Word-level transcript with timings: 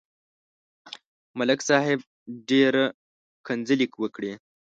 ملک 1.37 1.59
صاحب 1.69 1.99
ډېره 2.49 2.83
کنځلې 3.47 3.85
وکړې. 4.01 4.31